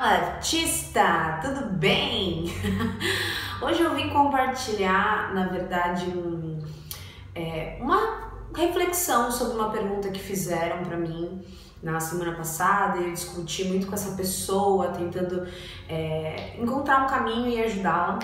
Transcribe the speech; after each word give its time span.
Artista, 0.00 1.40
tudo 1.42 1.70
bem? 1.70 2.44
Hoje 3.60 3.82
eu 3.82 3.96
vim 3.96 4.10
compartilhar, 4.10 5.34
na 5.34 5.48
verdade, 5.48 6.04
um, 6.10 6.56
é, 7.34 7.78
uma 7.80 8.30
reflexão 8.54 9.32
sobre 9.32 9.58
uma 9.58 9.70
pergunta 9.70 10.08
que 10.10 10.20
fizeram 10.20 10.84
para 10.84 10.96
mim 10.96 11.44
na 11.82 11.98
semana 11.98 12.36
passada. 12.36 12.98
Eu 12.98 13.12
discuti 13.12 13.64
muito 13.64 13.88
com 13.88 13.94
essa 13.94 14.14
pessoa, 14.14 14.92
tentando 14.92 15.48
é, 15.88 16.56
encontrar 16.56 17.02
um 17.02 17.08
caminho 17.08 17.48
e 17.48 17.60
ajudá-la. 17.60 18.20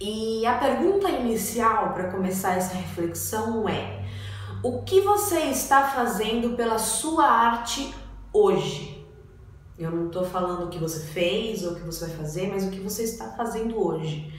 E 0.00 0.46
a 0.46 0.54
pergunta 0.54 1.10
inicial 1.10 1.92
para 1.92 2.10
começar 2.10 2.56
essa 2.56 2.74
reflexão 2.74 3.68
é: 3.68 4.02
o 4.62 4.80
que 4.82 5.02
você 5.02 5.40
está 5.40 5.88
fazendo 5.88 6.56
pela 6.56 6.78
sua 6.78 7.26
arte 7.26 7.94
hoje? 8.32 8.95
Eu 9.78 9.90
não 9.90 10.06
estou 10.06 10.24
falando 10.24 10.64
o 10.64 10.68
que 10.68 10.78
você 10.78 11.00
fez 11.00 11.64
ou 11.64 11.72
o 11.72 11.74
que 11.76 11.82
você 11.82 12.06
vai 12.06 12.16
fazer, 12.16 12.48
mas 12.48 12.64
o 12.64 12.70
que 12.70 12.80
você 12.80 13.02
está 13.02 13.32
fazendo 13.32 13.78
hoje. 13.78 14.32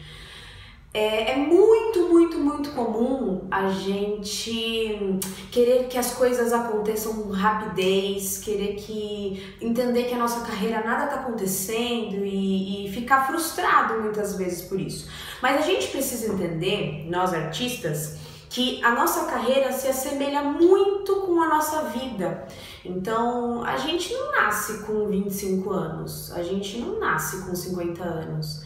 É, 0.93 1.33
é, 1.33 1.37
muito, 1.37 2.09
muito, 2.09 2.39
muito 2.39 2.71
comum 2.71 3.47
a 3.51 3.69
gente 3.69 5.19
querer 5.51 5.87
que 5.87 5.95
as 5.95 6.15
coisas 6.15 6.51
aconteçam 6.51 7.13
com 7.13 7.29
rapidez, 7.29 8.39
querer 8.39 8.75
que 8.75 9.55
entender 9.61 10.05
que 10.05 10.15
a 10.15 10.17
nossa 10.17 10.43
carreira 10.43 10.83
nada 10.83 11.03
está 11.03 11.15
acontecendo 11.17 12.25
e, 12.25 12.87
e 12.87 12.91
ficar 12.91 13.27
frustrado 13.27 14.01
muitas 14.01 14.37
vezes 14.37 14.63
por 14.63 14.79
isso. 14.79 15.07
Mas 15.39 15.57
a 15.57 15.61
gente 15.61 15.87
precisa 15.89 16.33
entender, 16.33 17.05
nós 17.07 17.31
artistas, 17.31 18.17
que 18.49 18.83
a 18.83 18.91
nossa 18.91 19.25
carreira 19.25 19.71
se 19.71 19.87
assemelha 19.87 20.41
muito 20.43 21.17
com 21.17 21.41
a 21.41 21.49
nossa 21.49 21.83
vida. 21.83 22.47
Então, 22.83 23.63
a 23.63 23.77
gente 23.77 24.13
não 24.13 24.31
nasce 24.31 24.85
com 24.85 25.07
25 25.07 25.69
anos, 25.71 26.31
a 26.33 26.41
gente 26.41 26.79
não 26.79 26.99
nasce 26.99 27.45
com 27.45 27.55
50 27.55 28.03
anos. 28.03 28.65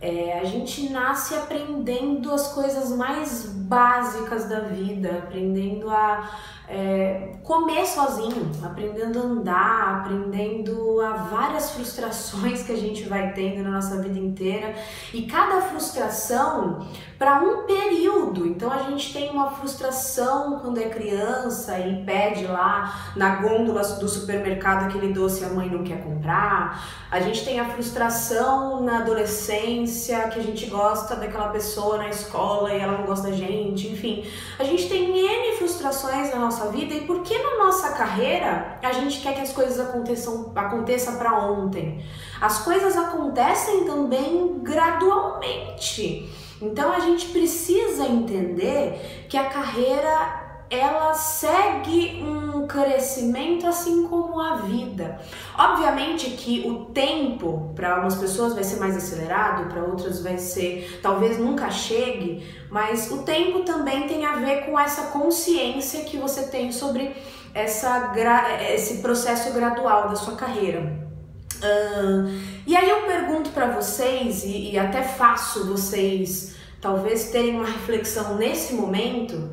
É, 0.00 0.38
a 0.38 0.44
gente 0.44 0.90
nasce 0.90 1.34
aprendendo 1.34 2.32
as 2.32 2.52
coisas 2.52 2.90
mais 2.90 3.46
básicas 3.46 4.48
da 4.48 4.60
vida, 4.60 5.18
aprendendo 5.18 5.90
a 5.90 6.30
é, 6.68 7.32
comer 7.42 7.86
sozinho, 7.86 8.52
aprendendo 8.62 9.18
a 9.18 9.22
andar, 9.22 10.00
aprendendo 10.00 11.00
a 11.00 11.12
várias 11.12 11.70
frustrações 11.70 12.62
que 12.62 12.72
a 12.72 12.76
gente 12.76 13.04
vai 13.04 13.32
tendo 13.32 13.62
na 13.62 13.70
nossa 13.70 14.02
vida 14.02 14.18
inteira 14.18 14.74
e 15.14 15.22
cada 15.22 15.62
frustração 15.62 16.86
para 17.18 17.40
um 17.40 17.66
período. 17.66 18.46
Então 18.46 18.70
a 18.70 18.82
gente 18.84 19.12
tem 19.12 19.30
uma 19.30 19.50
frustração 19.50 20.58
quando 20.60 20.78
é 20.78 20.90
criança 20.90 21.78
e 21.78 22.04
pede 22.04 22.46
lá 22.46 23.12
na 23.16 23.36
gôndola 23.36 23.82
do 23.82 24.08
supermercado 24.08 24.84
aquele 24.84 25.12
doce 25.12 25.44
a 25.44 25.48
mãe 25.48 25.70
não 25.70 25.82
quer 25.82 26.04
comprar. 26.04 27.08
A 27.10 27.18
gente 27.20 27.44
tem 27.44 27.58
a 27.58 27.64
frustração 27.64 28.82
na 28.82 28.98
adolescência 28.98 30.28
que 30.28 30.38
a 30.38 30.42
gente 30.42 30.66
gosta 30.66 31.16
daquela 31.16 31.48
pessoa 31.48 31.96
na 31.96 32.10
escola 32.10 32.72
e 32.74 32.78
ela 32.78 32.98
não 32.98 33.06
gosta 33.06 33.30
da 33.30 33.34
gente. 33.34 33.88
Enfim, 33.88 34.24
a 34.58 34.64
gente 34.64 34.88
tem 34.88 35.07
na 36.30 36.38
nossa 36.38 36.58
nossa 36.58 36.66
vida 36.70 36.94
e 36.94 37.02
por 37.02 37.22
que 37.22 37.36
na 37.38 37.64
nossa 37.64 37.90
carreira 37.92 38.78
a 38.82 38.92
gente 38.92 39.20
quer 39.20 39.34
que 39.34 39.40
as 39.40 39.52
coisas 39.52 39.78
aconteçam 39.78 40.52
aconteça 40.54 41.12
para 41.12 41.38
ontem. 41.38 42.04
As 42.40 42.64
coisas 42.64 42.96
acontecem 42.96 43.84
também 43.84 44.58
gradualmente. 44.62 46.28
Então 46.60 46.92
a 46.92 47.00
gente 47.00 47.26
precisa 47.26 48.06
entender 48.06 49.26
que 49.28 49.36
a 49.36 49.44
carreira 49.44 50.47
ela 50.70 51.14
segue 51.14 52.22
um 52.22 52.66
crescimento 52.66 53.66
assim 53.66 54.06
como 54.06 54.40
a 54.40 54.56
vida. 54.56 55.18
Obviamente 55.56 56.30
que 56.30 56.68
o 56.68 56.86
tempo 56.86 57.72
para 57.74 57.92
algumas 57.92 58.16
pessoas 58.16 58.54
vai 58.54 58.62
ser 58.62 58.78
mais 58.78 58.96
acelerado, 58.96 59.68
para 59.68 59.82
outras 59.82 60.22
vai 60.22 60.38
ser 60.38 61.00
talvez 61.02 61.38
nunca 61.38 61.70
chegue, 61.70 62.46
mas 62.70 63.10
o 63.10 63.22
tempo 63.22 63.60
também 63.60 64.06
tem 64.06 64.26
a 64.26 64.36
ver 64.36 64.66
com 64.66 64.78
essa 64.78 65.06
consciência 65.06 66.04
que 66.04 66.16
você 66.18 66.44
tem 66.48 66.70
sobre 66.70 67.14
essa 67.54 68.12
esse 68.70 68.98
processo 68.98 69.52
gradual 69.52 70.08
da 70.08 70.16
sua 70.16 70.36
carreira. 70.36 71.08
Uh, 71.58 72.30
e 72.66 72.76
aí 72.76 72.88
eu 72.88 73.02
pergunto 73.02 73.50
para 73.50 73.72
vocês 73.72 74.44
e, 74.44 74.72
e 74.72 74.78
até 74.78 75.02
faço 75.02 75.66
vocês 75.66 76.54
talvez 76.80 77.30
terem 77.30 77.56
uma 77.56 77.66
reflexão 77.66 78.36
nesse 78.36 78.74
momento 78.74 79.50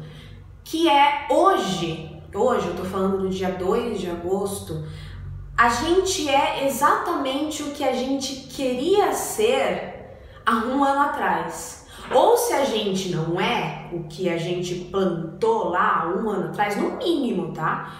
que 0.65 0.89
é 0.89 1.27
hoje, 1.29 2.11
hoje 2.33 2.67
eu 2.67 2.75
tô 2.75 2.83
falando 2.83 3.19
do 3.19 3.29
dia 3.29 3.51
2 3.51 3.99
de 4.01 4.09
agosto, 4.09 4.83
a 5.55 5.69
gente 5.69 6.27
é 6.27 6.65
exatamente 6.65 7.61
o 7.61 7.71
que 7.71 7.83
a 7.83 7.93
gente 7.93 8.47
queria 8.47 9.13
ser 9.13 10.17
há 10.43 10.55
um 10.55 10.83
ano 10.83 11.01
atrás. 11.01 11.85
Ou 12.11 12.35
se 12.35 12.53
a 12.53 12.65
gente 12.65 13.09
não 13.09 13.39
é 13.39 13.89
o 13.93 14.03
que 14.05 14.27
a 14.27 14.37
gente 14.37 14.75
plantou 14.91 15.69
lá 15.69 16.01
há 16.01 16.07
um 16.07 16.29
ano 16.29 16.49
atrás, 16.49 16.75
no 16.75 16.97
mínimo, 16.97 17.53
tá? 17.53 17.93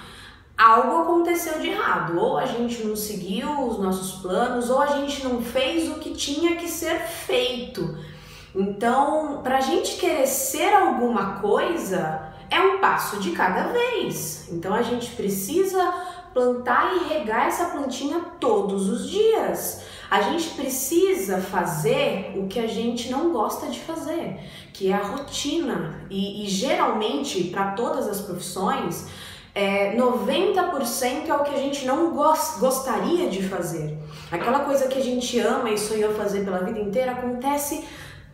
Algo 0.58 1.04
aconteceu 1.04 1.60
de 1.60 1.70
errado. 1.70 2.20
Ou 2.20 2.38
a 2.38 2.46
gente 2.46 2.84
não 2.84 2.96
seguiu 2.96 3.68
os 3.68 3.78
nossos 3.78 4.22
planos, 4.22 4.70
ou 4.70 4.82
a 4.82 4.88
gente 4.88 5.24
não 5.24 5.42
fez 5.42 5.90
o 5.90 6.00
que 6.00 6.12
tinha 6.12 6.56
que 6.56 6.68
ser 6.68 7.00
feito. 7.00 7.98
Então, 8.56 9.42
para 9.44 9.58
a 9.58 9.62
gente 9.62 9.98
querer 9.98 10.28
ser 10.28 10.74
alguma 10.74 11.40
coisa, 11.40 12.35
é 12.50 12.60
um 12.60 12.80
passo 12.80 13.20
de 13.20 13.32
cada 13.32 13.68
vez. 13.68 14.48
Então 14.52 14.74
a 14.74 14.82
gente 14.82 15.12
precisa 15.12 15.94
plantar 16.34 16.94
e 16.96 17.14
regar 17.14 17.48
essa 17.48 17.66
plantinha 17.66 18.20
todos 18.40 18.90
os 18.90 19.10
dias. 19.10 19.84
A 20.12 20.22
gente 20.22 20.50
precisa 20.50 21.40
fazer 21.40 22.34
o 22.36 22.48
que 22.48 22.60
a 22.60 22.68
gente 22.68 23.10
não 23.10 23.32
gosta 23.32 23.68
de 23.68 23.80
fazer, 23.80 24.40
que 24.74 24.92
é 24.92 24.94
a 24.94 25.02
rotina. 25.02 26.02
E, 26.10 26.44
e 26.44 26.48
geralmente, 26.48 27.46
para 27.46 27.72
todas 27.72 28.08
as 28.08 28.22
profissões, 28.22 29.08
é, 29.56 29.96
90% 29.96 31.30
é 31.30 31.34
o 31.34 31.44
que 31.44 31.56
a 31.56 31.58
gente 31.58 31.86
não 31.86 32.12
gost, 32.12 32.60
gostaria 32.60 33.30
de 33.30 33.42
fazer. 33.42 33.98
Aquela 34.30 34.60
coisa 34.60 34.90
que 34.90 35.00
a 35.00 35.02
gente 35.02 35.40
ama 35.40 35.70
e 35.70 35.78
sonhou 35.78 36.14
fazer 36.14 36.44
pela 36.44 36.60
vida 36.60 36.80
inteira 36.80 37.14
acontece 37.14 37.86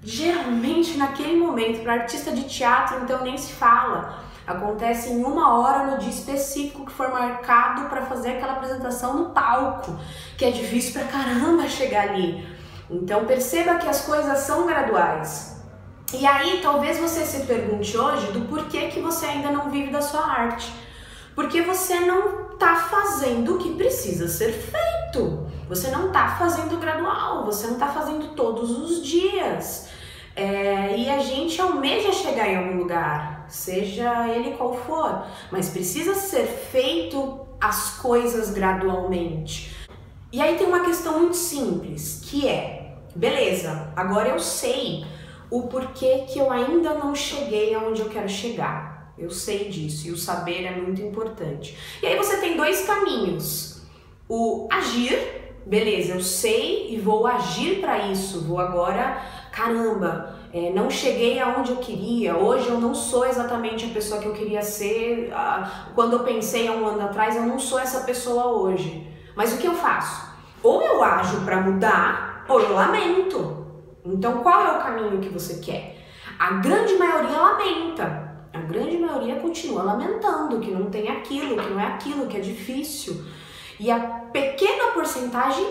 geralmente 0.03 0.97
naquele 0.97 1.37
momento. 1.37 1.83
Para 1.83 1.93
artista 1.93 2.31
de 2.31 2.43
teatro, 2.43 3.03
então 3.03 3.23
nem 3.23 3.37
se 3.37 3.53
fala. 3.53 4.19
Acontece 4.45 5.09
em 5.09 5.23
uma 5.23 5.59
hora 5.59 5.91
no 5.91 5.97
dia 5.99 6.09
específico 6.09 6.85
que 6.85 6.91
for 6.91 7.11
marcado 7.11 7.87
para 7.89 8.05
fazer 8.05 8.31
aquela 8.31 8.53
apresentação 8.53 9.15
no 9.15 9.29
palco, 9.29 9.97
que 10.37 10.45
é 10.45 10.51
difícil 10.51 10.93
pra 10.93 11.03
caramba 11.03 11.69
chegar 11.69 12.09
ali. 12.09 12.45
Então 12.89 13.25
perceba 13.25 13.75
que 13.75 13.87
as 13.87 14.01
coisas 14.01 14.39
são 14.39 14.65
graduais. 14.65 15.61
E 16.13 16.25
aí 16.25 16.59
talvez 16.61 16.99
você 16.99 17.25
se 17.25 17.45
pergunte 17.45 17.97
hoje 17.97 18.31
do 18.33 18.41
porquê 18.41 18.87
que 18.87 18.99
você 18.99 19.27
ainda 19.27 19.51
não 19.51 19.69
vive 19.69 19.91
da 19.91 20.01
sua 20.01 20.25
arte. 20.25 20.73
Porque 21.33 21.61
você 21.61 22.01
não 22.01 22.51
está 22.51 22.75
fazendo 22.75 23.55
o 23.55 23.57
que 23.57 23.75
precisa 23.75 24.27
ser 24.27 24.51
feito. 24.51 25.00
Você 25.67 25.89
não 25.89 26.07
está 26.07 26.35
fazendo 26.37 26.79
gradual, 26.79 27.45
você 27.45 27.67
não 27.67 27.73
está 27.73 27.87
fazendo 27.87 28.35
todos 28.35 28.69
os 28.69 29.05
dias. 29.05 29.89
É, 30.35 30.97
e 30.97 31.09
a 31.09 31.19
gente 31.19 31.59
almeja 31.61 32.11
chegar 32.11 32.47
em 32.47 32.55
algum 32.55 32.77
lugar, 32.77 33.45
seja 33.49 34.27
ele 34.29 34.55
qual 34.55 34.73
for, 34.73 35.25
mas 35.51 35.69
precisa 35.69 36.15
ser 36.15 36.45
feito 36.45 37.45
as 37.59 37.97
coisas 37.97 38.51
gradualmente. 38.51 39.75
E 40.31 40.41
aí 40.41 40.57
tem 40.57 40.65
uma 40.65 40.85
questão 40.85 41.19
muito 41.19 41.35
simples, 41.35 42.21
que 42.23 42.47
é, 42.47 42.95
beleza, 43.13 43.91
agora 43.95 44.29
eu 44.29 44.39
sei 44.39 45.05
o 45.49 45.63
porquê 45.63 46.25
que 46.29 46.39
eu 46.39 46.49
ainda 46.49 46.93
não 46.93 47.13
cheguei 47.13 47.75
aonde 47.75 48.01
eu 48.01 48.09
quero 48.09 48.29
chegar. 48.29 49.13
Eu 49.17 49.29
sei 49.29 49.69
disso 49.69 50.07
e 50.07 50.11
o 50.11 50.17
saber 50.17 50.63
é 50.63 50.71
muito 50.71 51.01
importante. 51.01 51.77
E 52.01 52.07
aí 52.07 52.17
você 52.17 52.37
tem 52.37 52.55
dois 52.55 52.85
caminhos: 52.85 53.80
o 54.33 54.65
agir, 54.71 55.13
beleza, 55.65 56.13
eu 56.13 56.21
sei 56.21 56.87
e 56.89 56.97
vou 56.97 57.27
agir 57.27 57.81
para 57.81 58.07
isso, 58.07 58.39
vou 58.45 58.59
agora 58.59 59.21
caramba, 59.51 60.37
é, 60.53 60.71
não 60.73 60.89
cheguei 60.89 61.37
aonde 61.37 61.71
eu 61.71 61.77
queria, 61.77 62.37
hoje 62.37 62.69
eu 62.69 62.79
não 62.79 62.95
sou 62.95 63.25
exatamente 63.25 63.83
a 63.83 63.89
pessoa 63.89 64.21
que 64.21 64.25
eu 64.25 64.31
queria 64.31 64.61
ser, 64.61 65.33
quando 65.93 66.13
eu 66.13 66.19
pensei 66.23 66.65
há 66.69 66.71
um 66.71 66.87
ano 66.87 67.03
atrás, 67.03 67.35
eu 67.35 67.41
não 67.41 67.59
sou 67.59 67.77
essa 67.77 68.05
pessoa 68.05 68.47
hoje. 68.47 69.05
Mas 69.35 69.53
o 69.53 69.57
que 69.57 69.67
eu 69.67 69.73
faço? 69.73 70.31
Ou 70.63 70.81
eu 70.81 71.03
ajo 71.03 71.41
para 71.41 71.59
mudar, 71.59 72.45
ou 72.47 72.61
eu 72.61 72.73
lamento. 72.73 73.67
Então 74.05 74.37
qual 74.37 74.61
é 74.61 74.77
o 74.77 74.81
caminho 74.81 75.19
que 75.19 75.27
você 75.27 75.55
quer? 75.55 75.97
A 76.39 76.51
grande 76.53 76.93
maioria 76.93 77.37
lamenta. 77.37 78.31
A 78.53 78.59
grande 78.59 78.97
maioria 78.97 79.35
continua 79.35 79.83
lamentando 79.83 80.59
que 80.59 80.71
não 80.71 80.89
tem 80.89 81.09
aquilo, 81.09 81.57
que 81.57 81.69
não 81.69 81.79
é 81.79 81.87
aquilo, 81.87 82.27
que 82.27 82.37
é 82.37 82.39
difícil. 82.39 83.25
E 83.81 83.89
a 83.89 83.99
pequena 84.31 84.91
porcentagem 84.93 85.67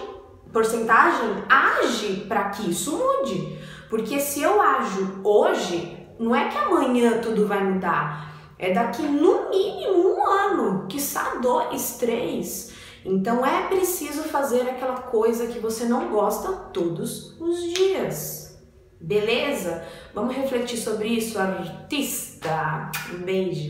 porcentagem 0.53 1.45
age 1.49 2.25
para 2.27 2.51
que 2.51 2.69
isso 2.69 2.97
mude. 2.97 3.57
Porque 3.89 4.19
se 4.19 4.43
eu 4.43 4.61
ajo 4.61 5.21
hoje, 5.23 5.97
não 6.19 6.35
é 6.35 6.49
que 6.49 6.59
amanhã 6.59 7.21
tudo 7.21 7.47
vai 7.47 7.63
mudar. 7.63 8.35
É 8.59 8.73
daqui 8.73 9.03
no 9.03 9.49
mínimo 9.49 10.17
um 10.17 10.27
ano, 10.27 10.87
que 10.89 10.99
dois, 11.41 11.99
três. 11.99 12.73
Então 13.05 13.47
é 13.47 13.69
preciso 13.69 14.25
fazer 14.25 14.63
aquela 14.63 15.03
coisa 15.03 15.47
que 15.47 15.61
você 15.61 15.85
não 15.85 16.09
gosta 16.09 16.51
todos 16.73 17.41
os 17.41 17.63
dias. 17.73 18.61
Beleza? 19.01 19.85
Vamos 20.13 20.35
refletir 20.35 20.79
sobre 20.79 21.07
isso, 21.11 21.39
artista. 21.39 22.91
Um 23.15 23.19
beijo. 23.23 23.59